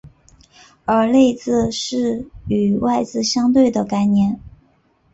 [0.85, 4.39] 而内字是与外字相对的概念。